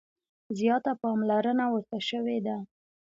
[0.57, 2.55] زیاته پاملرنه ورته شوې ده.